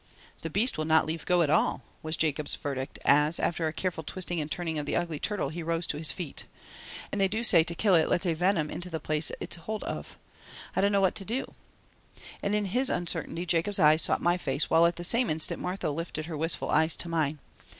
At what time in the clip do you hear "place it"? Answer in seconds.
8.99-9.51